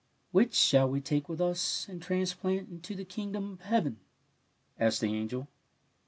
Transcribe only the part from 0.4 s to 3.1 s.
shall we take with us and trans plant into the